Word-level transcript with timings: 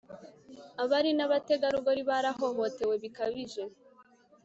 abari 0.83 1.11
n'abategarugori. 1.15 2.01
barahohotewe 2.09 2.93
bikabije 3.03 3.63